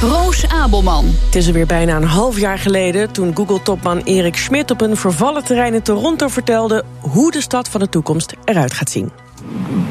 [0.00, 1.04] Roos Abelman.
[1.24, 4.96] Het is er weer bijna een half jaar geleden toen Google-topman Erik Schmidt op een
[4.96, 9.10] vervallen terrein in Toronto vertelde hoe de stad van de toekomst eruit gaat zien.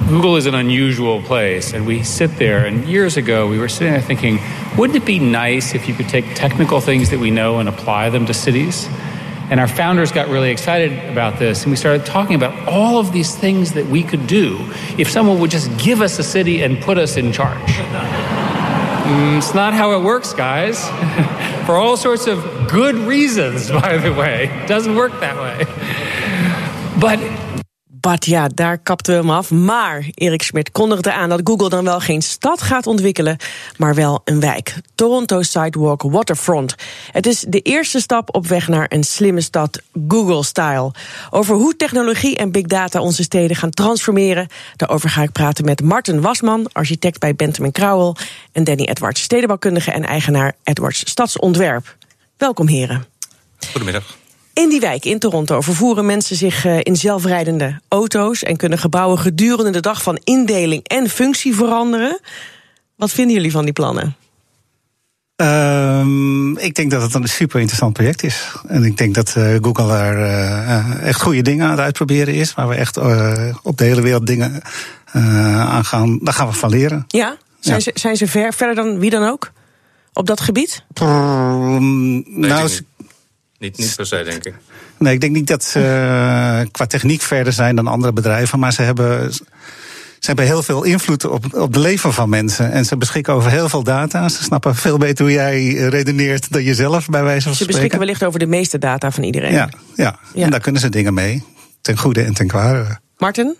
[0.10, 2.68] Google is an unusual place, and we sit there.
[2.68, 4.40] And years ago, we were sitting there thinking,
[4.76, 8.10] wouldn't it be nice if you could take technical things that we know and apply
[8.10, 8.88] them to cities?
[9.50, 13.12] And our founders got really excited about this, and we started talking about all of
[13.12, 14.58] these things that we could do
[14.98, 18.37] if someone would just give us a city and put us in charge.
[19.08, 20.86] Mm, it's not how it works, guys.
[21.66, 24.50] For all sorts of good reasons, by the way.
[24.50, 25.64] It doesn't work that way.
[27.00, 27.20] But
[28.08, 29.52] But ja, daar kapten we hem af.
[29.52, 33.38] Maar Erik Schmidt kondigde aan dat Google dan wel geen stad gaat ontwikkelen,
[33.78, 34.76] maar wel een wijk.
[34.96, 36.76] Toronto Sidewalk Waterfront.
[37.12, 40.92] Het is de eerste stap op weg naar een slimme stad, Google-style.
[41.30, 44.48] Over hoe technologie en big data onze steden gaan transformeren.
[44.76, 48.16] Daarover ga ik praten met Martin Wasman, architect bij Benjamin Crowell,
[48.52, 51.96] en Danny Edwards, stedenbouwkundige en eigenaar Edwards Stadsontwerp.
[52.38, 53.06] Welkom, heren.
[53.72, 54.18] Goedemiddag.
[54.58, 59.20] In die wijk in Toronto vervoeren mensen zich eh, in zelfrijdende auto's en kunnen gebouwen
[59.20, 62.20] gedurende de dag van indeling en functie veranderen.
[62.96, 64.16] Wat vinden jullie van die plannen?
[65.36, 68.52] Um, ik denk dat het een super interessant project is.
[68.68, 72.54] En ik denk dat uh, Google daar uh, echt goede dingen aan het uitproberen is.
[72.54, 74.62] Waar we echt uh, op de hele wereld dingen
[75.14, 76.20] aan gaan.
[76.22, 77.06] Daar gaan we van leren.
[77.08, 77.38] Ja?
[77.60, 77.82] Zijn, ja.
[77.82, 79.52] Ze, zijn ze ver, verder dan wie dan ook?
[80.14, 80.84] Op dat gebied?
[81.02, 82.70] Um, nee, nou,
[83.60, 84.54] niet, niet per se, denk ik.
[85.00, 88.60] Nee, ik denk niet dat ze uh, qua techniek verder zijn dan andere bedrijven.
[88.60, 89.44] Maar ze hebben, ze
[90.20, 92.72] hebben heel veel invloed op, op de leven van mensen.
[92.72, 94.30] En ze beschikken over heel veel data.
[94.30, 97.58] Ze snappen veel beter hoe jij redeneert dan jezelf, bij wijze van spreken.
[97.58, 99.52] Ze beschikken wellicht over de meeste data van iedereen.
[99.52, 100.20] Ja, ja.
[100.34, 100.44] ja.
[100.44, 101.44] en daar kunnen ze dingen mee.
[101.82, 103.00] Ten goede en ten kwade.
[103.18, 103.56] Martin?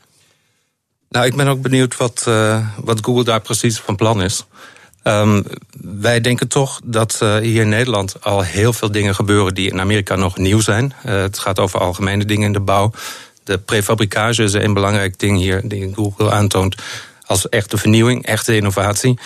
[1.10, 4.46] Nou, ik ben ook benieuwd wat, uh, wat Google daar precies van plan is.
[5.08, 5.44] Um,
[5.82, 9.80] wij denken toch dat uh, hier in Nederland al heel veel dingen gebeuren die in
[9.80, 10.94] Amerika nog nieuw zijn.
[11.06, 12.92] Uh, het gaat over algemene dingen in de bouw.
[13.44, 16.76] De prefabricage is een belangrijk ding hier die Google aantoont
[17.26, 19.20] als echte vernieuwing, echte innovatie.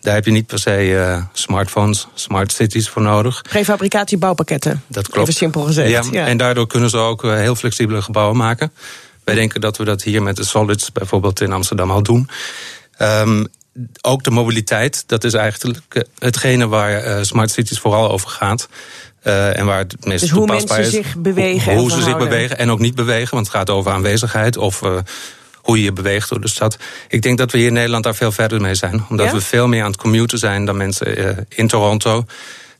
[0.00, 3.42] Daar heb je niet per se uh, smartphones, smart cities voor nodig.
[3.42, 4.82] Prefabricatie bouwpakketten.
[4.86, 5.28] Dat klopt.
[5.28, 5.90] Even simpel gezegd.
[5.90, 6.26] Ja, ja.
[6.26, 8.72] En daardoor kunnen ze ook heel flexibele gebouwen maken.
[9.24, 12.28] Wij denken dat we dat hier met de Solids bijvoorbeeld in Amsterdam al doen.
[12.98, 13.46] Um,
[14.00, 18.68] ook de mobiliteit, dat is eigenlijk hetgene waar uh, smart cities vooral over gaat.
[19.24, 20.90] Uh, en waar het meest dus hoe mensen is.
[20.90, 21.76] zich bewegen.
[21.76, 24.98] Hoe, ze zich bewegen en ook niet bewegen, want het gaat over aanwezigheid of uh,
[25.54, 26.78] hoe je je beweegt door de stad.
[27.08, 29.04] Ik denk dat we hier in Nederland daar veel verder mee zijn.
[29.08, 29.32] Omdat ja?
[29.32, 32.24] we veel meer aan het commuten zijn dan mensen in Toronto.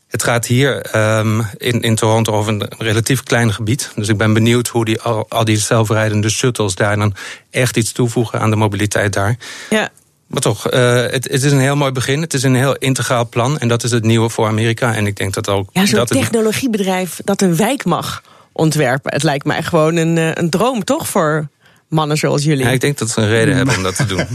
[0.07, 3.91] Het gaat hier um, in, in Toronto over een relatief klein gebied.
[3.95, 7.15] Dus ik ben benieuwd hoe die, al, al die zelfrijdende shuttles daar dan
[7.49, 9.37] echt iets toevoegen aan de mobiliteit daar.
[9.69, 9.89] Ja.
[10.27, 12.21] Maar toch, uh, het, het, is een heel mooi begin.
[12.21, 13.59] Het is een heel integraal plan.
[13.59, 14.95] En dat is het nieuwe voor Amerika.
[14.95, 15.69] En ik denk dat ook.
[15.71, 19.13] Ja, zo'n technologiebedrijf dat een wijk mag ontwerpen.
[19.13, 21.07] Het lijkt mij gewoon een, een droom, toch?
[21.07, 21.47] Voor
[21.89, 22.65] mannen zoals jullie.
[22.65, 24.17] Ja, ik denk dat ze een reden hebben om dat te doen.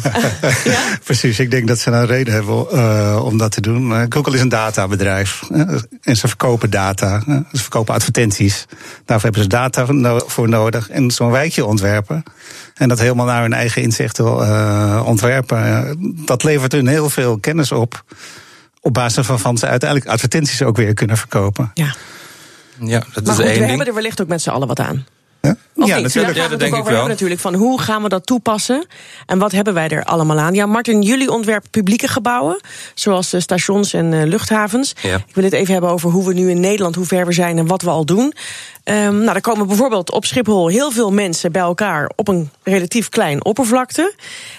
[0.64, 0.80] ja?
[1.04, 3.90] Precies, ik denk dat ze een reden hebben uh, om dat te doen.
[3.90, 5.42] Uh, Google is een databedrijf.
[5.52, 7.22] Uh, en ze verkopen data.
[7.52, 8.66] ze verkopen advertenties.
[9.04, 9.86] Daarvoor hebben ze data
[10.26, 10.88] voor nodig.
[10.88, 12.22] En zo'n wijkje ontwerpen.
[12.74, 14.20] En dat helemaal naar hun eigen inzicht
[15.04, 15.96] ontwerpen.
[16.26, 18.04] dat levert hun heel veel kennis op.
[18.80, 21.70] Op basis waarvan ze uiteindelijk advertenties ook weer kunnen verkopen.
[21.74, 21.94] Ja,
[22.78, 23.68] ja dat maar is goed, één we ding.
[23.68, 25.06] hebben er wellicht ook met z'n allen wat aan.
[25.74, 26.36] Ja, natuurlijk.
[26.36, 27.06] Ja, dat denk ik wel.
[27.06, 28.86] Natuurlijk van hoe gaan we dat toepassen
[29.26, 30.54] en wat hebben wij er allemaal aan?
[30.54, 32.60] Ja, Martin, jullie ontwerpen publieke gebouwen,
[32.94, 34.92] zoals stations en uh, luchthavens.
[35.02, 35.16] Ja.
[35.16, 37.58] Ik wil het even hebben over hoe we nu in Nederland, hoe ver we zijn
[37.58, 38.34] en wat we al doen.
[38.84, 43.08] Um, nou, er komen bijvoorbeeld op Schiphol heel veel mensen bij elkaar op een relatief
[43.08, 44.14] klein oppervlakte.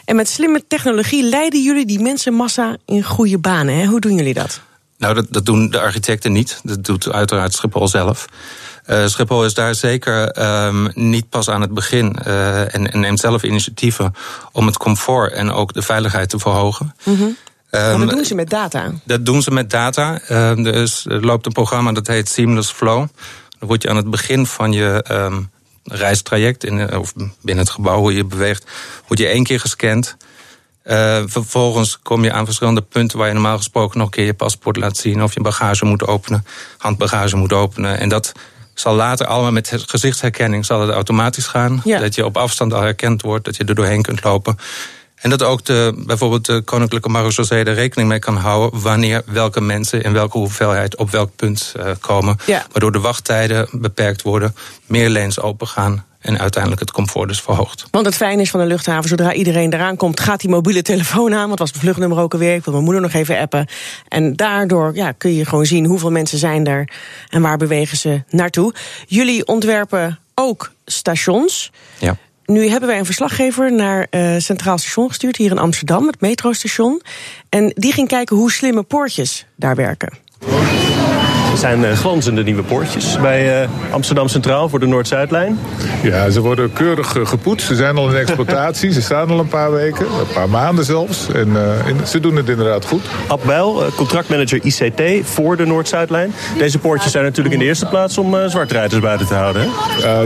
[0.06, 3.76] En met slimme technologie leiden jullie die mensenmassa in goede banen.
[3.76, 3.86] Hè?
[3.86, 4.62] Hoe doen jullie dat?
[4.98, 6.60] Nou, dat, dat doen de architecten niet.
[6.64, 8.26] Dat doet uiteraard Schiphol zelf.
[8.88, 13.20] Uh, Schiphol is daar zeker um, niet pas aan het begin uh, en, en, neemt
[13.20, 14.16] zelf initiatieven
[14.52, 16.96] om het comfort en ook de veiligheid te verhogen.
[17.04, 17.24] Mm -hmm.
[17.26, 17.38] um,
[17.72, 18.92] maar dat doen ze met data?
[19.04, 20.20] Dat doen ze met data.
[20.30, 23.08] Uh, er, is, er loopt een programma dat heet Seamless Flow.
[23.60, 25.52] Dan word je aan het begin van je um,
[25.84, 28.72] reistraject, in, of binnen het gebouw hoe je beweegt,
[29.08, 30.18] word je één keer gescand.
[30.86, 34.34] Uh, vervolgens kom je aan verschillende punten waar je normaal gesproken nog een keer je
[34.34, 36.46] paspoort laat zien of je bagage moet openen,
[36.78, 38.00] handbagage moet openen.
[38.00, 38.32] En dat
[38.74, 41.82] zal later allemaal met gezichtsherkenning zal het automatisch gaan.
[41.84, 42.00] Ja.
[42.00, 44.58] Dat je op afstand al herkend wordt, dat je er doorheen kunt lopen.
[45.24, 49.62] En dat ook de, bijvoorbeeld de Koninklijke Marechaussee er rekening mee kan houden wanneer welke
[49.62, 52.38] mensen in welke hoeveelheid op welk punt uh, komen.
[52.46, 52.66] Ja.
[52.72, 54.56] Waardoor de wachttijden beperkt worden,
[54.86, 57.86] meer lanes open gaan en uiteindelijk het comfort dus verhoogt.
[57.92, 61.34] Want het fijne is van de luchthaven, zodra iedereen eraan komt, gaat die mobiele telefoon
[61.34, 61.48] aan.
[61.48, 62.56] Want was het vluchtnummer ook alweer.
[62.56, 63.68] Ik wil mijn moeder nog even appen.
[64.08, 66.90] En daardoor ja, kun je gewoon zien hoeveel mensen zijn er
[67.30, 68.74] en waar bewegen ze naartoe.
[69.08, 71.72] Jullie ontwerpen ook stations.
[72.00, 72.18] Ja.
[72.46, 77.02] Nu hebben wij een verslaggever naar uh, Centraal Station gestuurd, hier in Amsterdam, het metrostation.
[77.50, 80.12] En die ging kijken hoe slimme poortjes daar werken.
[81.64, 85.60] Het zijn uh, glanzende nieuwe poortjes bij uh, Amsterdam Centraal voor de Noord-Zuidlijn.
[86.02, 87.68] Ja, ze worden keurig uh, gepoetst.
[87.68, 88.92] Ze zijn al in exploitatie.
[88.92, 91.28] ze staan al een paar weken, een paar maanden zelfs.
[91.34, 91.58] En
[92.08, 93.02] ze doen het inderdaad goed.
[93.28, 96.34] Ab Bijl, contractmanager ICT voor de Noord-Zuidlijn.
[96.58, 99.70] Deze poortjes zijn natuurlijk in de eerste plaats om zwartrijders buiten te houden.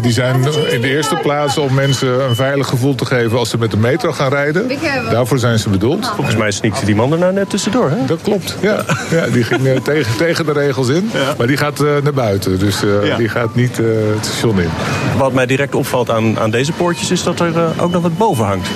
[0.01, 0.35] Die zijn
[0.69, 3.77] in de eerste plaats om mensen een veilig gevoel te geven als ze met de
[3.77, 4.69] metro gaan rijden.
[5.09, 6.11] Daarvoor zijn ze bedoeld.
[6.15, 7.89] Volgens mij sneakte die man er nou net tussendoor.
[7.89, 8.05] Hè?
[8.05, 8.83] Dat klopt, ja.
[9.11, 11.09] ja die ging tegen, tegen de regels in.
[11.13, 11.26] Ja.
[11.37, 13.17] Maar die gaat uh, naar buiten, dus ja.
[13.17, 14.69] die gaat niet uh, het station in.
[15.17, 18.45] Wat mij direct opvalt aan, aan deze poortjes is dat er ook nog wat boven
[18.45, 18.67] hangt.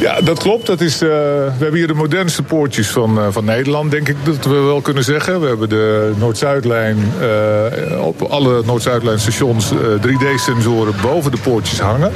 [0.00, 0.66] Ja, dat klopt.
[0.66, 4.16] Dat is, uh, we hebben hier de modernste poortjes van, uh, van Nederland, denk ik
[4.24, 5.40] dat we wel kunnen zeggen.
[5.40, 12.12] We hebben de Noord-Zuidlijn, uh, op alle Noord-Zuidlijn-stations 3D-sensoren boven de poortjes hangen.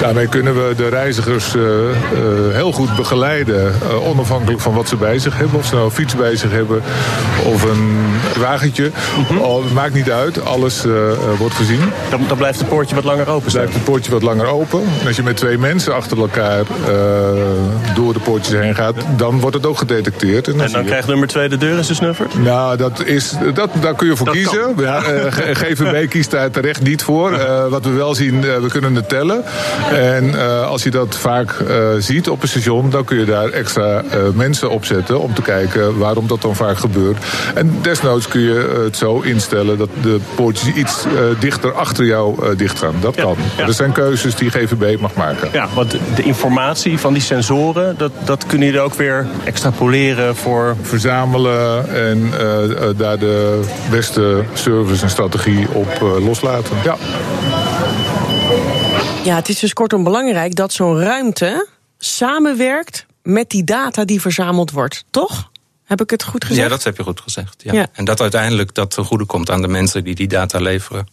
[0.00, 1.54] Daarmee kunnen we de reizigers
[2.52, 5.58] heel goed begeleiden, onafhankelijk van wat ze bij zich hebben.
[5.58, 6.82] Of ze nou een fiets bij zich hebben
[7.44, 7.96] of een
[8.38, 8.90] wagentje.
[9.16, 9.72] Mm -hmm.
[9.72, 10.84] maakt niet uit, alles
[11.38, 11.80] wordt gezien.
[12.10, 13.52] Dan, dan, blijft het poortje wat langer open.
[13.52, 14.82] Blijft het poortje wat langer open.
[15.00, 16.64] En als je met twee mensen achter elkaar
[17.94, 20.46] door de poortjes heen gaat, dan wordt het ook gedetecteerd.
[20.46, 22.26] En dan, en dan krijgt nummer twee de deur in zijn snuffer?
[22.38, 24.74] Nou, dat is, dat, daar kun je voor dat kiezen.
[24.76, 25.00] Ja,
[25.30, 27.38] GVB kiest daar terecht niet voor.
[27.68, 29.44] Wat we wel zien, we kunnen het tellen.
[29.92, 30.34] En
[30.64, 31.54] als je dat vaak
[31.98, 34.02] ziet op een station, dan kun je daar extra
[34.34, 37.24] mensen op zetten om te kijken waarom dat dan vaak gebeurt.
[37.54, 41.04] En desnoods kun je het zo instellen dat de poortjes iets
[41.38, 42.94] dichter achter jou dicht gaan.
[43.00, 43.36] Dat Ja, kan.
[43.56, 43.66] ja.
[43.66, 45.48] Dat zijn keuzes die GVB mag maken.
[45.52, 50.76] Ja, want de informatie van die sensoren, dat, dat kunnen jullie ook weer extrapoleren voor...
[50.82, 53.60] Verzamelen en eh, eh, daar de
[53.90, 56.76] beste service en strategie op eh, loslaten.
[56.84, 56.96] Ja.
[59.26, 61.68] Ja, het is dus kortom belangrijk dat zo'n ruimte
[61.98, 65.50] samenwerkt met die data die verzameld wordt, toch?
[65.84, 66.62] Heb ik het goed gezegd?
[66.62, 67.62] Ja, dat heb je goed gezegd.
[67.62, 67.72] Ja.
[67.72, 67.86] Ja.
[67.92, 71.08] En dat uiteindelijk dat ten goede komt aan de mensen die die data leveren.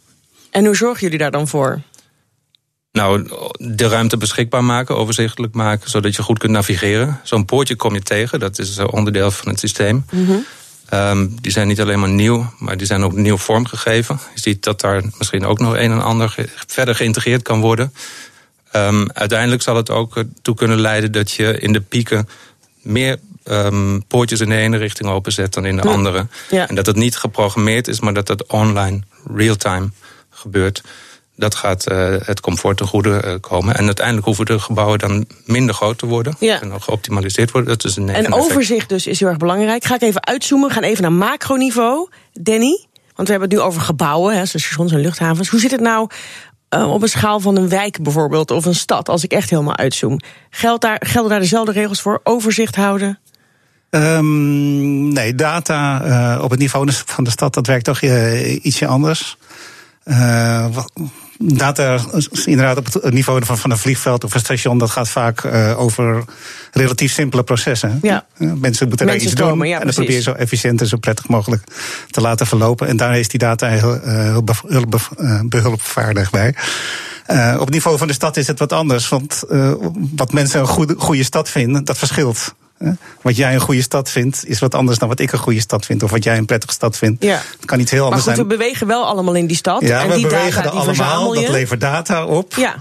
[0.52, 1.82] En hoe zorgen jullie daar dan voor?
[2.92, 7.20] Nou, de ruimte beschikbaar maken, overzichtelijk maken, zodat je goed kunt navigeren.
[7.24, 10.06] Zo'n poortje kom je tegen, dat is eh, onderdeel van het systeem.
[10.94, 14.20] Um, die zijn niet alleen maar nieuw, maar die zijn ook nieuw vormgegeven.
[14.34, 17.94] Je ziet dat daar misschien ook nog een en ander ge- verder geïntegreerd kan worden.
[18.76, 22.30] Um, uiteindelijk zal het ook ertoe kunnen leiden dat je in de pieken
[22.82, 25.94] meer um, poortjes in de ene richting openzet dan in de Ja.
[25.94, 26.28] andere.
[26.50, 26.68] Ja.
[26.68, 29.02] En dat het niet geprogrammeerd is, maar dat het online,
[29.36, 29.90] real-time
[30.30, 30.84] gebeurt.
[31.36, 33.76] Dat gaat uh, het comfort ten goede uh, komen.
[33.76, 36.36] En uiteindelijk hoeven de gebouwen dan minder groot te worden.
[36.40, 36.62] Ja.
[36.62, 37.70] En nog geoptimaliseerd worden.
[37.70, 39.86] Dat is een En overzicht dus is heel erg belangrijk.
[39.86, 40.68] Ga ik even uitzoomen.
[40.68, 42.10] We gaan even naar macroniveau.
[42.34, 45.50] Danny, want we hebben het nu over gebouwen, hè, zoals stations en luchthavens.
[45.50, 46.10] Hoe zit het nou
[46.70, 49.78] uh, op een schaal van een wijk bijvoorbeeld, of een stad, als ik echt helemaal
[49.78, 50.20] uitzoom?
[50.50, 52.20] Geldt daar, gelden daar dezelfde regels voor?
[52.24, 53.20] Overzicht houden?
[53.90, 58.88] Um, nee, data uh, op het niveau van de stad, dat werkt toch uh, ietsje
[58.88, 59.38] anders.
[60.06, 60.66] Uh,
[61.38, 62.00] data
[62.32, 65.44] is inderdaad op het niveau van, van een vliegveld of een station, dat gaat vaak
[65.44, 66.24] uh, over
[66.72, 68.00] relatief simpele processen.
[68.02, 68.26] Ja.
[68.38, 70.88] Uh, mensen moeten daar Mensen iets doen ja, en dat probeer je zo efficiënt en
[70.88, 71.64] zo prettig mogelijk
[72.10, 72.88] te laten verlopen.
[72.88, 74.44] En daar is die data heel,
[75.46, 76.56] behulpvaardig bij.
[77.28, 79.10] Uh, op het niveau van de stad is het wat anders.
[79.10, 79.74] Want uh,
[80.16, 82.54] wat mensen een goede, goede stad vinden, dat verschilt.
[83.22, 85.86] Wat jij een goede stad vindt, is wat anders dan wat ik een goede stad
[85.86, 86.04] vind.
[86.04, 87.24] Of wat jij een prettige stad vindt.
[87.24, 87.42] Ja.
[87.58, 89.82] Het kan iets heel Maar anders goed, we bewegen wel allemaal in die stad.
[89.82, 91.34] Ja, en we die bewegen data die allemaal.
[91.34, 92.54] Dat levert data op.
[92.56, 92.76] Ja,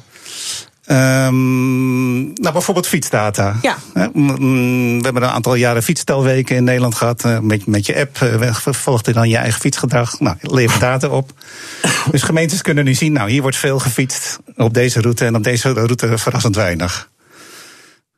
[0.87, 3.57] Um, nou, bijvoorbeeld fietsdata.
[3.63, 3.77] Ja.
[3.93, 7.25] Hè, mm, We hebben een aantal jaren fietsstelweken in Nederland gehad.
[7.25, 10.21] eh, Met, met je app eh, volgt je dan je eigen fietsgedrag.
[10.21, 11.33] Nou, levert data op.
[12.11, 15.45] Dus gemeentes kunnen nu zien, nou, hier wordt veel gefietst op deze route en op
[15.45, 17.11] deze route verrassend weinig.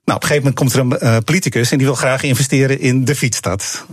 [0.05, 2.81] Nou, op een gegeven moment komt er een uh, politicus en die wil graag investeren
[2.81, 3.85] in de fietsstad.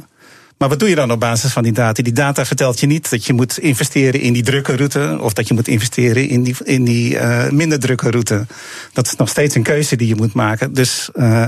[0.58, 2.03] Maar wat doe je dan op basis van die data?
[2.03, 5.18] Die data vertelt je niet dat je moet investeren in die drukke route.
[5.22, 8.46] of dat je moet investeren in die, in die uh, minder drukke route.
[8.94, 10.74] Dat is nog steeds een keuze die je moet maken.
[10.74, 11.46] Dus uh,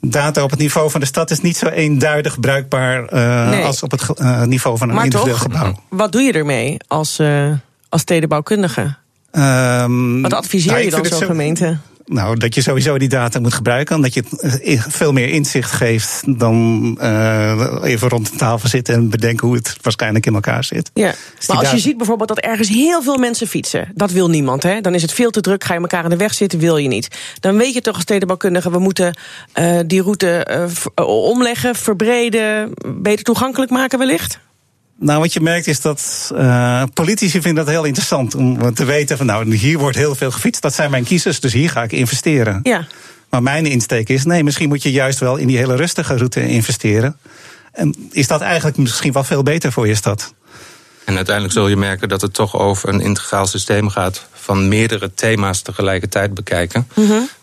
[0.00, 3.06] Data op het niveau van de stad is niet zo eenduidig bruikbaar
[3.50, 3.64] Nee.
[3.64, 5.82] als op het niveau van een Maar individueel toch, gebouw.
[5.88, 7.50] wat doe je ermee als, eh,
[7.88, 8.96] als stedenbouwkundige?
[9.30, 11.78] Ehm, Wat adviseer nou, je dan zo'n zo- gemeente?
[12.06, 13.96] Nou, dat je sowieso die data moet gebruiken.
[13.96, 18.94] Omdat je het eh, veel meer inzicht geeft dan eh, even rond de tafel zitten
[18.94, 20.90] en bedenken hoe het waarschijnlijk in elkaar zit.
[20.94, 21.14] Ja.
[21.38, 24.62] Dus Maar als je ziet bijvoorbeeld dat ergens heel veel mensen fietsen, dat wil niemand.
[24.62, 24.80] Hè?
[24.80, 26.88] Dan is het veel te druk, ga je elkaar in de weg zitten, wil je
[26.88, 27.08] niet.
[27.40, 29.16] Dan weet je toch als stedenbouwkundige, we moeten
[29.52, 30.46] eh, die route
[31.04, 34.38] omleggen, verbreden, beter toegankelijk maken wellicht.
[34.98, 39.16] Nou, wat je merkt is dat eh, politici vinden dat heel interessant om te weten
[39.16, 40.62] van nou, hier wordt heel veel gefietst.
[40.62, 42.60] Dat zijn mijn kiezers, dus hier ga ik investeren.
[42.62, 42.86] Ja.
[43.30, 46.46] Maar mijn insteek is, nee, misschien moet je juist wel in die hele rustige route
[46.46, 47.16] investeren.
[47.72, 50.34] En is dat eigenlijk misschien wel veel beter voor je stad?
[51.04, 55.14] En uiteindelijk zul je merken dat het toch over een integraal systeem gaat van meerdere
[55.14, 56.88] thema's tegelijkertijd bekijken.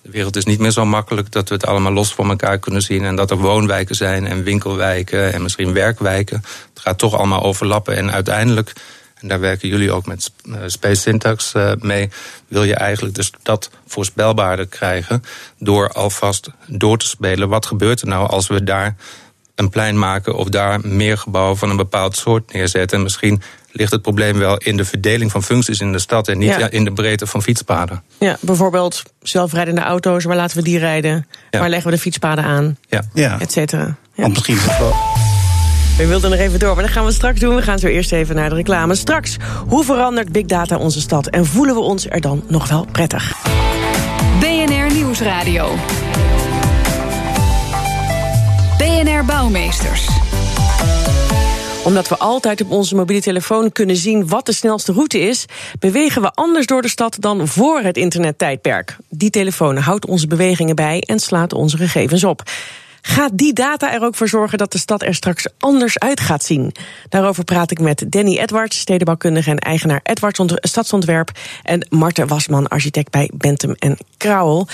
[0.01, 2.81] De wereld is niet meer zo makkelijk dat we het allemaal los van elkaar kunnen
[2.81, 6.43] zien en dat er woonwijken zijn en winkelwijken en misschien werkwijken.
[6.73, 8.73] Het gaat toch allemaal overlappen en uiteindelijk,
[9.15, 12.09] en daar werken jullie ook met eh, Space Syntax eh, mee,
[12.47, 15.23] wil je eigenlijk de stad voorspelbaarder krijgen
[15.59, 17.49] door alvast door te spelen.
[17.49, 18.95] Wat gebeurt er nou als we daar
[19.61, 22.97] een plein maken of daar meer gebouwen van een bepaald soort neerzetten.
[22.97, 23.41] En misschien
[23.71, 26.69] ligt het probleem wel in de verdeling van functies in de stad en niet Ja.
[26.69, 28.03] in de breedte van fietspaden.
[28.19, 31.27] Ja, bijvoorbeeld zelfrijdende auto's, waar laten we die rijden?
[31.49, 31.59] Ja.
[31.59, 32.77] Waar leggen we de fietspaden aan?
[32.89, 33.01] Ja.
[33.13, 33.83] Ja, Et cetera.
[34.13, 34.21] Ja.
[34.21, 34.95] want misschien wel.
[35.97, 37.55] We wilden nog even door, maar dat gaan we straks doen.
[37.55, 38.95] We gaan zo eerst even naar de reclame.
[38.95, 39.37] Straks,
[39.67, 41.27] hoe verandert Big Data onze stad?
[41.27, 43.33] En voelen we ons er dan nog wel prettig?
[44.39, 45.75] BNR Nieuwsradio.
[48.91, 50.07] BNR Bouwmeesters.
[51.83, 55.45] Omdat we altijd op onze mobiele telefoon kunnen zien wat de snelste route is,
[55.79, 58.97] bewegen we anders door de stad dan voor het internettijdperk.
[59.09, 62.43] Die telefoon houdt onze bewegingen bij en slaat onze gegevens op.
[63.01, 66.43] Gaat die data er ook voor zorgen dat de stad er straks anders uit gaat
[66.43, 66.71] zien?
[67.09, 71.31] Daarover praat ik met Danny Edwards, stedenbouwkundige en eigenaar Edwards Ont- Stadsontwerp.
[71.63, 74.67] En Marten Wasman, architect bij Bentham en Krauwel.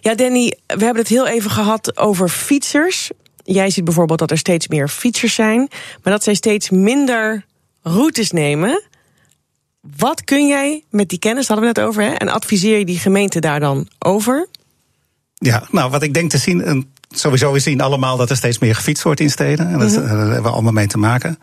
[0.00, 3.10] Ja, Danny, we hebben het heel even gehad over fietsers.
[3.44, 5.58] Jij ziet bijvoorbeeld dat er steeds meer fietsers zijn,
[6.02, 7.44] maar dat zij steeds minder
[7.82, 8.82] routes nemen.
[9.96, 12.10] Wat kun jij met die kennis, daar hadden we het over, hè?
[12.10, 14.48] En adviseer je die gemeente daar dan over?
[15.34, 16.62] Ja, nou, wat ik denk te zien.
[16.62, 19.68] En sowieso, we zien allemaal dat er steeds meer gefietst wordt in steden.
[19.68, 20.02] En dat, Mhm.
[20.02, 21.38] eh, daar hebben we allemaal mee te maken.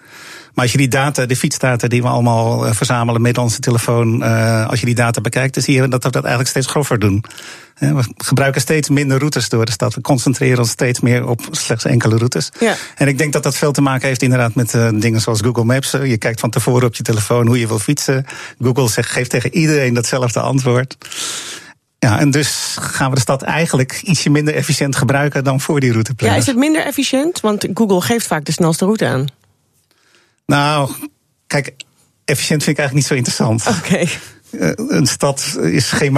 [0.59, 4.23] Maar als je die data, de fietsdata die we allemaal eh, verzamelen met onze telefoon,
[4.23, 6.99] eh, als je die data bekijkt, dan zie je dat we dat eigenlijk steeds grover
[6.99, 7.23] doen.
[7.77, 9.93] We gebruiken steeds minder routes door de stad.
[9.93, 12.49] We concentreren ons steeds meer op slechts enkele routes.
[12.59, 12.75] Ja.
[12.95, 15.63] En ik denk dat dat veel te maken heeft inderdaad met eh, dingen zoals Google
[15.63, 15.91] Maps.
[15.91, 18.25] Je kijkt van tevoren op je telefoon hoe je wil fietsen.
[18.61, 20.97] Google zegt, geeft tegen iedereen datzelfde antwoord.
[21.99, 25.89] Ja, en dus gaan we de stad eigenlijk ietsje minder efficiënt gebruiken dan voor die
[25.89, 26.41] Ja, routeplanners.
[26.41, 27.39] is het minder efficiënt?
[27.39, 29.25] Want Google geeft vaak de snelste route aan.
[30.49, 30.91] Nou,
[31.47, 31.73] kijk,
[32.25, 33.77] efficiënt vind ik eigenlijk niet zo interessant.
[33.77, 34.05] Oké.
[34.59, 36.11] Eh, een stad is geen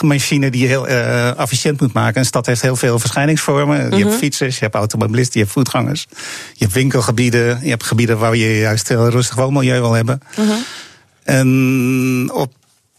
[0.00, 2.20] machine, die je heel eh, efficiënt moet maken.
[2.20, 3.82] Een stad heeft heel veel verschijningsvormen.
[3.82, 4.06] Je Mhm.
[4.06, 6.06] hebt fietsers, je hebt automobilisten, je hebt voetgangers.
[6.52, 10.20] Je hebt winkelgebieden, je hebt gebieden waar je juist heel rustig woonmilieu wil hebben.
[10.36, 10.50] Mhm.
[11.24, 12.52] En op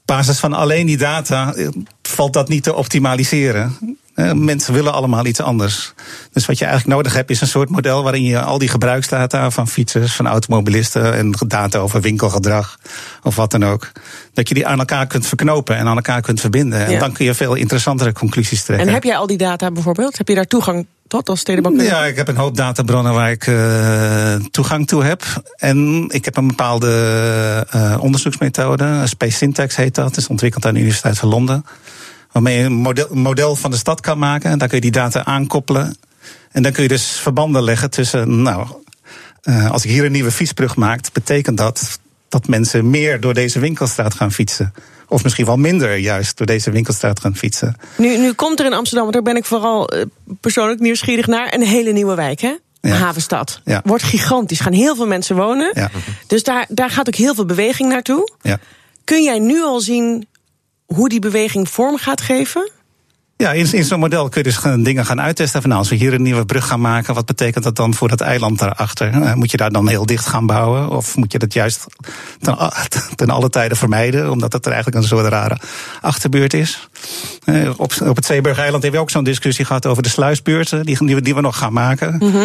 [0.05, 1.67] basis van alleen die data eh,
[2.01, 3.77] valt dat niet te optimaliseren.
[4.33, 5.93] Mensen willen allemaal iets anders.
[6.31, 9.49] Dus wat je eigenlijk nodig hebt is een soort model waarin je al die gebruiksdata
[9.49, 12.77] van fietsers, van automobilisten en data over winkelgedrag
[13.23, 13.91] of wat dan ook,
[14.33, 16.85] dat je die aan elkaar kunt verknopen en aan elkaar kunt verbinden.
[16.85, 16.99] En Ja.
[16.99, 18.87] dan kun je veel interessantere conclusies trekken.
[18.87, 20.17] En heb jij al die data bijvoorbeeld?
[20.17, 21.95] Heb je daar toegang tot als stedenbouwkundige?
[21.95, 25.23] Ja, ik heb een hoop databronnen waar ik eh, toegang toe heb.
[25.55, 29.01] En ik heb een bepaalde eh, onderzoeksmethode.
[29.05, 30.05] Space Syntax heet dat.
[30.07, 31.65] Dat is ontwikkeld aan de Universiteit van Londen.
[32.37, 34.51] Waarmee je een model, model van de stad kan maken.
[34.51, 35.97] En daar kun je die data aankoppelen.
[36.51, 38.41] En dan kun je dus verbanden leggen tussen.
[38.41, 38.67] Nou,
[39.41, 43.59] eh, als ik hier een nieuwe fietsbrug maak, betekent dat dat mensen meer door deze
[43.59, 44.73] winkelstraat gaan fietsen.
[45.07, 47.75] Of misschien wel minder juist door deze winkelstraat gaan fietsen.
[47.97, 50.05] Nu, nu komt er in Amsterdam, want daar ben ik vooral eh,
[50.41, 52.55] persoonlijk nieuwsgierig naar, een hele nieuwe wijk, hè?
[52.81, 52.95] Ja.
[52.95, 53.61] Havenstad.
[53.65, 53.81] Ja.
[53.83, 55.71] Wordt gigantisch, gaan heel veel mensen wonen.
[55.73, 55.89] Ja.
[56.27, 58.31] Dus daar, daar gaat ook heel veel beweging naartoe.
[58.41, 58.59] Ja.
[59.03, 60.27] Kun jij nu al zien
[60.93, 62.71] hoe die beweging vorm gaat geven?
[63.37, 65.59] Ja, in, in zo'n model kun je dus gaan- dingen gaan uittesten.
[65.61, 68.07] Van nou, als we hier een nieuwe brug gaan maken, wat betekent dat dan voor
[68.07, 69.21] dat eiland daarachter?
[69.21, 70.89] Eh, moet je daar dan heel dicht gaan bouwen?
[70.89, 71.85] Of moet je dat juist
[73.15, 75.57] ten, alle tijden vermijden, omdat dat er eigenlijk een soort rare
[76.01, 76.89] achterbuurt is?
[77.43, 81.21] Eh, op, op het Zeeburg-eiland hebben we ook zo'n discussie gehad over de sluisbuurten, die,
[81.21, 82.19] die, we- nog gaan maken.
[82.19, 82.43] Eh,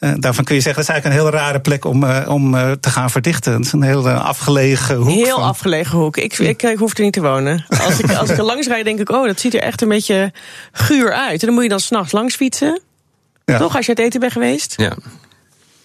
[0.00, 2.72] daarvan kun je zeggen, dat is eigenlijk een hele rare plek om, eh, om eh,
[2.72, 3.52] te gaan verdichten.
[3.52, 5.08] Het is een heel eh, afgelegen hoek.
[5.08, 6.16] Heel van- afgelegen hoek.
[6.16, 7.64] Ik, ik, ik hoef er niet te wonen.
[7.68, 9.88] Als ik, als ik er langs rijd, denk ik, oh, dat ziet er echt een
[9.88, 10.32] beetje
[10.72, 11.40] guur uit.
[11.40, 12.80] En dan moet je dan s'nachts langs fietsen.
[13.44, 13.58] Ja.
[13.58, 14.74] Toch, als je uit eten bent geweest?
[14.76, 14.88] Ja.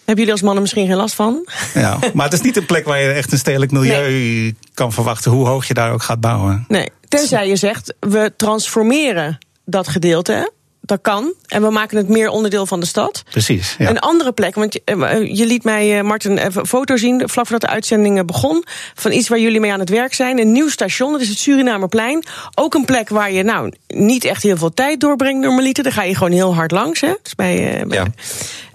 [0.05, 1.48] Hebben jullie als mannen misschien geen last van?
[1.74, 5.31] Ja, maar het is niet een plek waar je echt een stedelijk milieu kan verwachten,
[5.31, 6.65] hoe hoog je daar ook gaat bouwen.
[6.67, 10.51] Nee, tenzij je zegt, we transformeren dat gedeelte.
[10.86, 11.34] Dat kan.
[11.48, 13.24] En we maken het meer onderdeel van de stad.
[13.30, 13.75] Precies.
[13.77, 13.89] Ja.
[13.89, 17.30] Een andere plek, want je, eh, je liet mij, eh, Martin, even een foto zien...
[17.30, 18.63] vlak voordat de uitzending eh, begon...
[18.96, 20.39] van iets waar jullie mee aan het werk zijn.
[20.39, 22.24] Een nieuw station, dat is het Surinamerplein.
[22.56, 25.84] Ook een plek waar je nou niet echt heel veel tijd doorbrengt normaliter.
[25.84, 27.13] Daar ga je gewoon heel hard langs, hè?
[27.24, 28.06] Dus bij, eh, bij- Ja.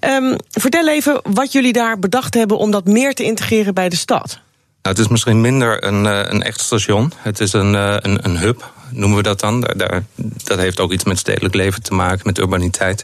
[0.00, 2.57] Ehm, vertel even wat jullie daar bedacht hebben...
[2.57, 4.38] om dat meer te integreren bij de stad.
[4.82, 7.12] Nou, het is misschien minder een, eh, een echt station.
[7.16, 9.60] Het is een, eh, een, een hub, noemen we dat dan.
[9.60, 10.02] Daar,
[10.44, 13.02] dat heeft ook iets met stedelijk leven te maken, met urbaniteit.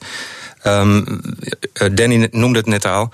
[0.62, 1.04] Ehm,
[1.72, 3.12] eh, Danny noemde het net al.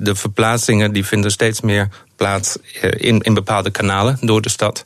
[0.00, 4.84] De verplaatsingen die vinden steeds meer plaats in, in bepaalde kanalen door de stad.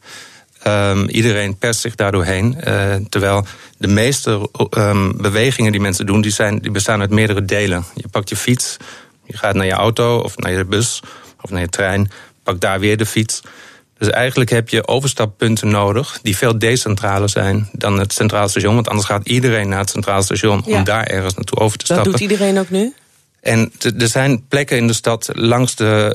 [0.62, 2.61] Ehm, iedereen perst zich daardoorheen.
[2.61, 3.47] eh terwijl
[3.78, 7.85] de meeste ehm, bewegingen die mensen doen, die, zijn, die bestaan uit meerdere delen.
[7.95, 8.76] Je pakt je fiets,
[9.25, 11.02] je gaat naar je auto of naar je bus
[11.40, 12.11] of naar je trein,
[12.49, 13.40] pak daar weer de fiets.
[13.99, 18.75] Dus eigenlijk heb je overstappunten nodig die veel decentraler zijn dan het centraal station.
[18.75, 20.76] Want anders gaat iedereen naar het centraal station Ja.
[20.76, 22.12] om daar ergens naartoe over te Dat stappen.
[22.12, 22.95] doet iedereen ook nu?
[23.40, 26.12] En er zijn plekken in de stad langs de,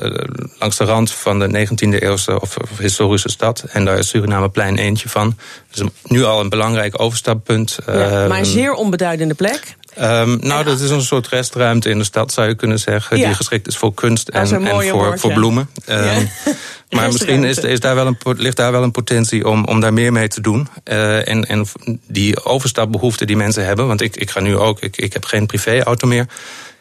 [0.58, 3.64] langs de rand van de 19e eeuwse of, of historische stad.
[3.72, 5.36] En daar is Surinameplein eentje van.
[5.70, 7.78] Dus nu al een belangrijk overstappunt.
[7.86, 9.76] Ja, maar een Ehm, zeer onbeduidende plek.
[9.94, 13.18] Ehm, nou, dat is een soort restruimte in de stad, zou je kunnen zeggen.
[13.18, 13.26] Ja.
[13.26, 15.68] Die geschikt is voor kunst en, en voor, woord, voor bloemen.
[15.84, 16.24] Ehm.
[16.90, 19.92] Maar misschien is, is daar wel een, ligt daar wel een potentie om, om daar
[19.92, 20.68] meer mee te doen.
[20.84, 21.66] Eh, en, en
[22.06, 23.86] die overstapbehoeften die mensen hebben.
[23.86, 26.26] Want ik, ik ga nu ook, ik, ik heb geen privéauto meer.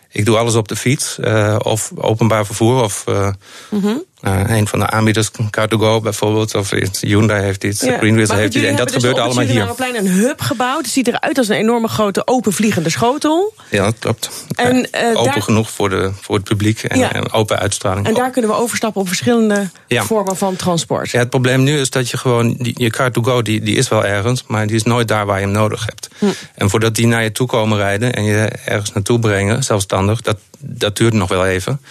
[0.10, 2.84] Ik doe alles op de fiets eh, of openbaar vervoer.
[2.84, 3.30] Of eh,
[3.70, 3.96] Mhm.
[4.24, 6.56] Eh, een van de aanbieders, Car2Go bijvoorbeeld.
[6.56, 7.98] Of Hyundai heeft iets, Ja.
[7.98, 8.66] Greenwheels heeft iets.
[8.66, 9.66] En dat hebben gebeurt dus allemaal hier.
[9.68, 10.82] het Surinameplein een hub gebouwd.
[10.82, 13.54] Het ziet eruit als een enorme grote open vliegende schotel.
[13.70, 14.30] Ja, dat klopt.
[14.56, 17.14] En, eh, open daar- genoeg voor, de, voor het publiek en, Ja.
[17.14, 18.08] en open uitstraling.
[18.08, 20.04] En daar kunnen we overstappen op verschillende Ja.
[20.04, 21.10] vormen van transport.
[21.12, 24.06] Ja, het probleem nu is dat je gewoon, die, je car-to-go die, die is wel
[24.06, 26.08] ergens, maar die is nooit daar waar je hem nodig hebt.
[26.18, 26.26] Hm.
[26.56, 30.38] En voordat die naar je toe komen rijden en je ergens naartoe brengen, zelfstandig, dat,
[30.60, 31.82] dat duurt nog wel even.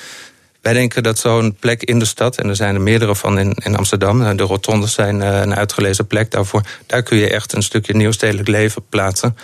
[0.63, 3.53] Wij denken dat zo'n plek in de stad, en er zijn er meerdere van in,
[3.65, 7.53] in Amsterdam, eh, de rotondes zijn eh, een uitgelezen plek daarvoor, daar kun je echt
[7.53, 9.37] een stukje nieuw stedelijk leven plaatsen.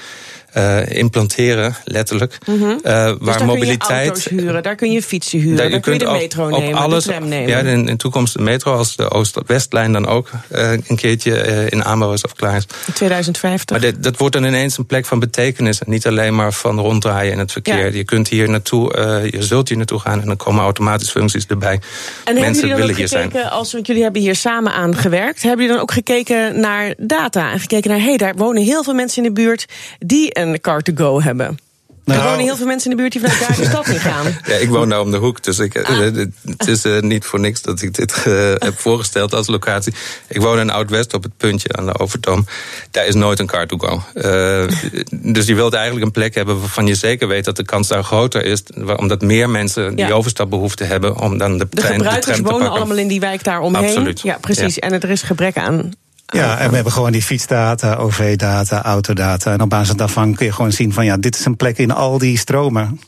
[0.58, 2.38] Eh, implanteren, letterlijk.
[2.46, 2.62] Mhm.
[2.62, 4.06] eh, dus waar daar kun je mobiliteit.
[4.08, 7.04] auto's huren, daar kun je fietsen huren, Daar- kun je de metro op nemen, alles,
[7.04, 7.48] de nemen.
[7.48, 11.84] Ja, in, de toekomst de metro, als de Oost-Westlijn dan ook eh, een keertje in
[11.84, 12.66] aanbouw is of klaar is.
[12.86, 13.70] In 2050.
[13.70, 15.80] Maar dit, dat wordt dan ineens een plek van betekenis.
[15.80, 17.86] En niet alleen maar van ronddraaien in het verkeer.
[17.86, 17.96] Ja.
[17.96, 18.92] Je kunt hier naartoe,
[19.30, 21.80] je zult hier naartoe gaan en dan komen automatisch functies erbij.
[22.24, 23.22] En Mensen willen ook hier zijn.
[23.30, 26.94] gekeken, als want jullie hebben hier samen aan gewerkt, hebben jullie dan ook gekeken naar
[26.98, 29.66] data en gekeken naar, hé, hey, daar wonen heel veel mensen in de buurt
[29.98, 31.46] die een car-to-go hebben.
[31.46, 34.00] er Nou, wonen heel veel mensen in de buurt die vanuit daar de stad in
[34.00, 34.26] gaan.
[34.46, 36.06] Ja, ik woon daar om de hoek, dus ik, Ah.
[36.06, 36.14] eh,
[36.56, 39.94] het is eh, niet voor niks dat ik dit eh, heb voorgesteld als locatie.
[40.28, 42.46] Ik woon in Oud-West op het puntje aan de Overtoom.
[42.90, 44.02] Daar is nooit een car-to-go.
[44.14, 44.64] Eh,
[45.10, 48.04] dus je wilt eigenlijk een plek hebben waarvan je zeker weet dat de kans daar
[48.04, 48.62] groter is.
[48.96, 50.12] Omdat meer mensen die Ja.
[50.12, 53.44] overstapbehoefte hebben om dan de, De trein, de gebruikers te wonen allemaal in die wijk
[53.44, 53.84] daar omheen.
[53.84, 54.20] Absoluut.
[54.20, 54.74] Ja, precies.
[54.74, 54.80] Ja.
[54.80, 55.90] En er is gebrek aan.
[56.32, 59.52] Ja, en we hebben gewoon die fietsdata, OV-data, autodata.
[59.52, 61.90] En op basis daarvan kun je gewoon zien van ja, dit is een plek in
[61.90, 63.00] al die stromen.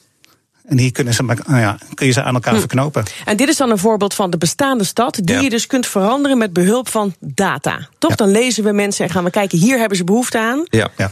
[0.66, 3.04] En hier kunnen ze, nou ja, kun je ze aan elkaar verknopen.
[3.24, 5.40] En dit is dan een voorbeeld van de bestaande stad, die Ja.
[5.40, 7.88] je dus kunt veranderen met behulp van data.
[7.98, 8.10] Toch?
[8.10, 8.16] Ja.
[8.16, 10.62] Dan lezen we mensen en gaan we kijken, hier hebben ze behoefte aan.
[10.64, 10.88] Ja.
[10.96, 11.04] Ja.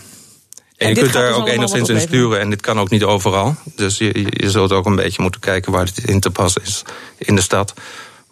[0.76, 3.04] En En je kunt daar dus ook enigszins in sturen en dit kan ook niet
[3.04, 3.54] overal.
[3.76, 6.62] Dus je, je- je zult ook een beetje moeten kijken waar het in te passen
[6.62, 6.82] is
[7.18, 7.74] in de stad.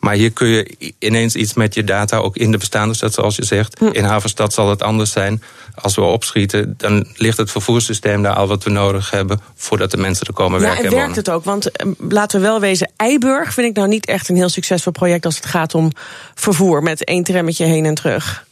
[0.06, 3.36] Maar hier kun je ineens iets met je data, ook in de bestaande stad, zoals
[3.36, 3.78] je zegt.
[3.78, 3.84] Hm.
[3.84, 5.42] In Havenstad zal het anders zijn.
[5.74, 9.96] Als we opschieten, dan ligt het vervoerssysteem daar al wat we nodig hebben voordat de
[9.96, 11.44] mensen er komen Ja, werken en en werkt het ook?
[11.44, 14.92] Want eh, laten we wel wezen, Eiburg vind ik nou niet echt een heel succesvol
[14.92, 15.90] project als het gaat om
[16.34, 18.46] vervoer met één trammetje heen en terug.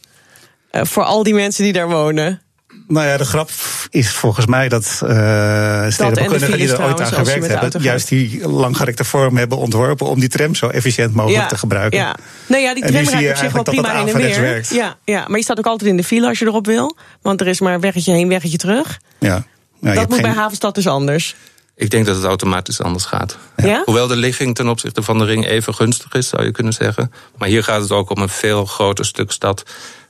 [0.71, 2.41] Eh, voor al die mensen die daar wonen.
[2.87, 3.49] Nou ja, de grap
[3.89, 9.03] is volgens mij dat uh, stedenbouwkundigen die er ooit aan gewerkt hebben, juist die langgerekte
[9.03, 11.99] vorm hebben ontworpen om die tram zo efficiënt mogelijk ja, te gebruiken.
[11.99, 12.15] Ja.
[12.47, 14.65] Nou ja, die tram rijdt op zich wel prima heen en weer.
[14.69, 16.97] Ja, ja, maar je staat ook altijd in de file als je erop wil.
[17.21, 18.99] Want er is maar weggetje heen, weggetje terug.
[19.19, 19.45] Ja.
[19.79, 21.35] Ja, je dat moet bij Havenstad dus anders.
[21.75, 23.37] Ik denk dat het automatisch anders gaat.
[23.55, 23.81] Ja?
[23.85, 27.11] Hoewel de ligging ten opzichte van de ring even gunstig is, zou je kunnen zeggen.
[27.37, 29.63] Maar hier gaat het ook om een veel groter stuk stad.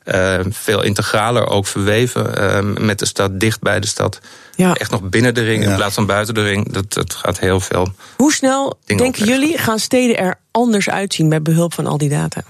[0.05, 4.19] Eh, veel integraler ook verweven eh, met de stad, dicht bij de stad.
[4.55, 4.73] Ja.
[4.73, 6.71] Echt nog binnen de ring in plaats van buiten de ring.
[6.73, 7.93] Dat, dat gaat heel veel.
[8.17, 9.39] Hoe snel denken opleggen.
[9.39, 12.41] jullie gaan steden er anders uitzien met behulp van al die data?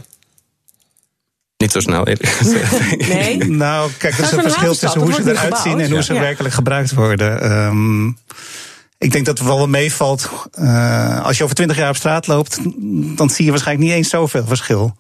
[1.58, 2.98] Niet zo snel, eerlijk gezegd.
[3.08, 3.38] Nee?
[3.38, 6.20] Nou, kijk, er is een verschil tussen hoe ze eruit zien en hoe ze Ja.
[6.20, 7.42] werkelijk gebruikt worden.
[7.42, 8.08] Ehm,
[8.98, 10.30] Ik denk dat het wel meevalt.
[10.60, 12.60] Uh, als je over twintig jaar op straat loopt,
[13.18, 14.96] dan zie je waarschijnlijk niet eens zoveel verschil.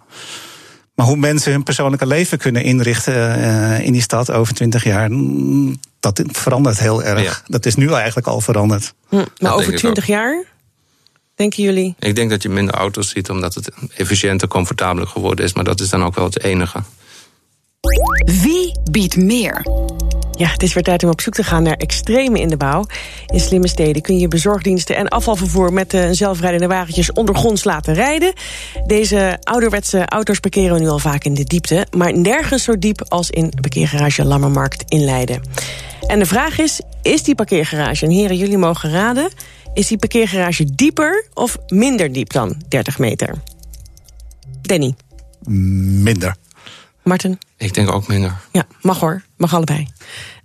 [0.95, 5.09] Maar hoe mensen hun persoonlijke leven kunnen inrichten uh, in die stad over twintig jaar,
[5.99, 7.23] dat verandert heel erg.
[7.23, 7.37] Ja.
[7.47, 8.93] Dat is nu eigenlijk al veranderd.
[9.09, 10.43] Hm, maar over twintig jaar?
[11.35, 11.95] Denken jullie?
[11.99, 15.53] Ik denk dat je minder auto's ziet omdat het efficiënter, comfortabeler geworden is.
[15.53, 16.83] Maar dat is dan ook wel het enige.
[18.25, 19.65] Wie biedt meer?
[20.37, 22.85] Ja, het is weer tijd om op zoek te gaan naar extreme in de bouw.
[23.27, 25.73] In slimme steden kun je bezorgdiensten en afvalvervoer...
[25.73, 28.33] met de zelfrijdende wagentjes ondergronds laten rijden.
[28.85, 31.87] Deze ouderwetse auto's parkeren we nu al vaak in de diepte...
[31.97, 35.41] maar nergens zo diep als in parkeergarage Lammermarkt in Leiden.
[36.07, 39.29] En de vraag is, is die parkeergarage, en heren, jullie mogen raden...
[39.73, 43.35] is die parkeergarage dieper of minder diep dan 30 meter?
[44.61, 44.95] Danny?
[45.47, 46.35] Minder.
[47.03, 47.39] Martin?
[47.57, 48.35] Ik denk ook minder.
[48.51, 49.23] Ja, mag hoor.
[49.37, 49.87] Mag allebei.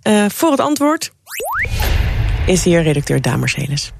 [0.07, 1.11] Uh, voor het antwoord
[2.45, 3.91] is hier redacteur Damer Heles.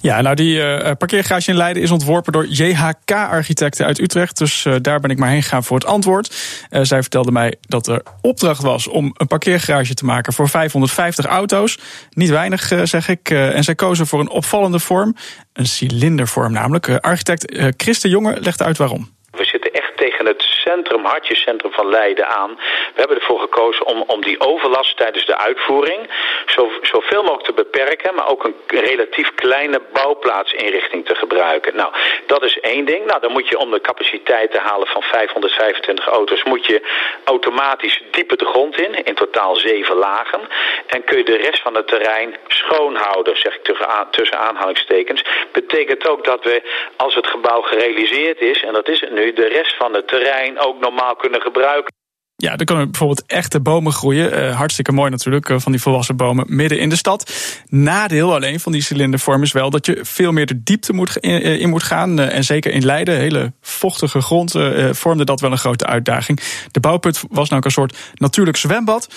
[0.00, 4.38] Ja, nou die uh, parkeergarage in Leiden is ontworpen door JHK-architecten uit Utrecht.
[4.38, 6.34] Dus uh, daar ben ik maar heen gegaan voor het antwoord.
[6.70, 11.78] Zij vertelde mij dat er opdracht was om een parkeergarage te maken voor 550 auto's.
[12.10, 13.30] Niet weinig, zeg ik.
[13.30, 15.16] en zij kozen voor een opvallende vorm.
[15.52, 16.88] Een cilindervorm namelijk.
[16.88, 19.14] architect Christen Jonge legt uit waarom.
[19.30, 20.42] We zitten echt tegen het
[20.76, 22.54] centrum, hartjescentrum van Leiden aan.
[22.94, 26.10] We hebben ervoor gekozen om, om die overlast tijdens de uitvoering
[26.46, 31.76] zo, zoveel mogelijk te beperken, maar ook een relatief kleine bouwplaatsinrichting te gebruiken.
[31.76, 31.92] Nou,
[32.26, 33.06] dat is één ding.
[33.06, 36.82] Nou, dan moet je om de capaciteit te halen van 525 auto's, moet je
[37.24, 40.40] automatisch dieper de grond in, in totaal zeven lagen.
[40.86, 43.64] En kun je de rest van het terrein schoonhouden, zeg ik
[44.10, 45.24] tussen aanhalingstekens.
[45.52, 46.62] Betekent ook dat we,
[46.96, 50.58] als het gebouw gerealiseerd is, en dat is het nu, de rest van het terrein
[50.66, 51.94] ook normaal kunnen gebruiken.
[52.38, 54.32] Ja, er kunnen bijvoorbeeld echte bomen groeien.
[54.32, 57.32] Uh, hartstikke mooi natuurlijk, uh, van die volwassen bomen midden in de stad.
[57.68, 61.46] Nadeel alleen van die cilindervorm is wel dat je veel meer de diepte moet, in,
[61.46, 62.18] uh, in moet gaan.
[62.18, 64.54] en zeker in Leiden, hele vochtige grond,
[64.90, 66.40] vormde dat wel een grote uitdaging.
[66.70, 69.08] De bouwput was nou ook een soort natuurlijk zwembad.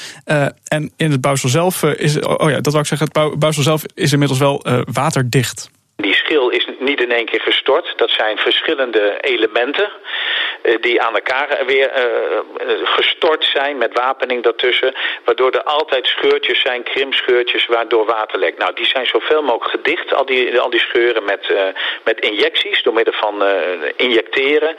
[0.63, 3.83] en in het bouwsel zelf is, oh ja, dat wou ik zeggen, het bouwsel zelf
[3.93, 5.69] is inmiddels wel waterdicht.
[5.95, 7.93] Die schil is niet in één keer gestort.
[7.95, 9.91] Dat zijn verschillende elementen
[10.63, 14.95] uh, die aan elkaar weer uh, gestort zijn met wapening daartussen.
[15.23, 18.57] Waardoor er altijd scheurtjes zijn, krimscheurtjes, waardoor water lekt.
[18.57, 21.53] Nou, die zijn zoveel mogelijk gedicht, al die, al die scheuren, met,
[22.03, 23.43] met injecties, door middel van
[23.95, 24.75] injecteren.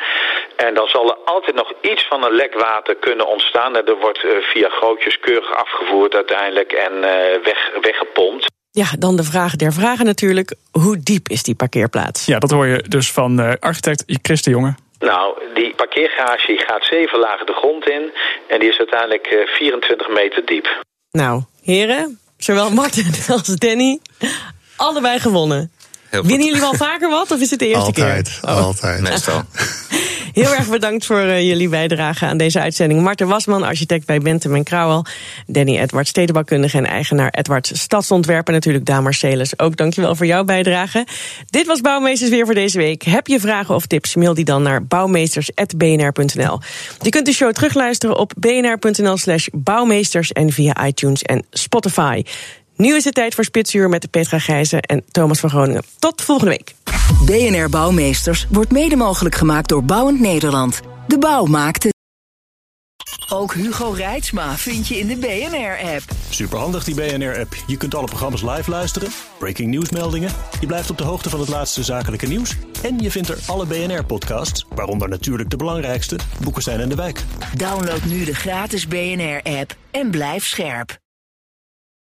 [0.56, 3.76] En dan zal er altijd nog iets van een lek water kunnen ontstaan.
[3.76, 7.00] En er wordt via grootjes keurig afgevoerd uiteindelijk en
[7.42, 8.59] weg, weggepompt.
[8.72, 10.54] Ja, dan de vraag der vragen natuurlijk.
[10.70, 12.26] Hoe diep is die parkeerplaats?
[12.26, 14.74] Ja, dat hoor je dus van uh, architect Christen Jonge.
[14.98, 18.12] Nou, die parkeergarage gaat zeven lagen de grond in.
[18.48, 20.84] En die is uiteindelijk uh, 24 meter diep.
[21.10, 23.98] Nou, heren, zowel Martin als Danny,
[24.76, 25.72] allebei gewonnen.
[26.10, 28.48] Winnen jullie wel vaker wat of is het de eerste altijd, keer?
[28.48, 28.64] Altijd, oh.
[28.64, 29.00] altijd.
[29.10, 29.42] Meestal.
[30.32, 33.02] Heel erg bedankt voor uh, jullie bijdrage aan deze uitzending.
[33.02, 35.04] Marten Wasman, architect bij Bentham en Krauwel.
[35.46, 38.46] Danny Edwards, stedenbouwkundige en eigenaar Edwards Stadsontwerp.
[38.46, 39.58] En natuurlijk Daan Marcelis.
[39.58, 41.06] Ook dankjewel voor jouw bijdrage.
[41.46, 43.02] Dit was Bouwmeesters weer voor deze week.
[43.02, 46.60] Heb je vragen of tips, mail die dan naar bouwmeesters.bnr.nl.
[47.00, 50.32] Je kunt de show terugluisteren op bnr.nl slash bouwmeesters...
[50.32, 52.22] en via iTunes en Spotify.
[52.80, 55.82] Nu is het tijd voor Spitsuur met Petra Gijzen en Thomas van Groningen.
[55.98, 56.74] Tot volgende week.
[57.24, 60.80] BNR Bouwmeesters wordt mede mogelijk gemaakt door Bouwend Nederland.
[61.06, 61.94] De bouw maakt het.
[63.28, 66.02] Ook Hugo Reitsma vind je in de BNR-app.
[66.30, 67.54] Superhandig die BNR-app.
[67.66, 70.30] Je kunt alle programma's live luisteren, breaking nieuwsmeldingen.
[70.60, 72.56] Je blijft op de hoogte van het laatste zakelijke nieuws.
[72.82, 77.24] En je vindt er alle BNR-podcasts, waaronder natuurlijk de belangrijkste, Boeken zijn in de wijk.
[77.56, 80.98] Download nu de gratis BNR-app en blijf scherp.